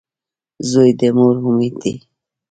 •زوی 0.69 0.91
د 0.99 1.01
مور 1.17 1.35
امید 1.47 1.75
وي. 1.81 1.93